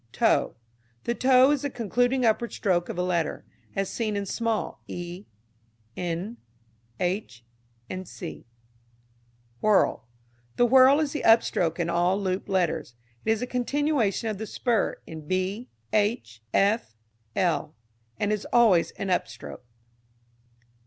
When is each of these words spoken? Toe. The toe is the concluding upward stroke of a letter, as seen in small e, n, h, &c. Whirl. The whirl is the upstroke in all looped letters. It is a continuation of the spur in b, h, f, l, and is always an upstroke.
Toe. 0.11 0.55
The 1.03 1.13
toe 1.13 1.51
is 1.51 1.61
the 1.61 1.69
concluding 1.69 2.25
upward 2.25 2.51
stroke 2.53 2.89
of 2.89 2.97
a 2.97 3.03
letter, 3.03 3.45
as 3.75 3.87
seen 3.87 4.15
in 4.15 4.25
small 4.25 4.81
e, 4.87 5.25
n, 5.95 6.37
h, 6.99 7.45
&c. 8.05 8.47
Whirl. 9.61 10.07
The 10.55 10.65
whirl 10.65 10.99
is 10.99 11.11
the 11.11 11.21
upstroke 11.23 11.77
in 11.79 11.87
all 11.87 12.19
looped 12.19 12.49
letters. 12.49 12.95
It 13.25 13.29
is 13.29 13.43
a 13.43 13.45
continuation 13.45 14.27
of 14.27 14.39
the 14.39 14.47
spur 14.47 14.97
in 15.05 15.27
b, 15.27 15.69
h, 15.93 16.41
f, 16.51 16.95
l, 17.35 17.75
and 18.19 18.33
is 18.33 18.47
always 18.51 18.89
an 18.97 19.09
upstroke. 19.09 19.61